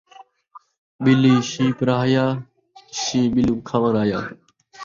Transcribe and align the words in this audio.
ٻلی 1.03 1.33
شینھ 1.49 1.75
پڑھایا، 1.77 2.25
شینھ 3.01 3.31
ٻلی 3.33 3.53
کوں 3.55 3.65
کھاوݨ 3.67 3.93
آیا 4.03 4.19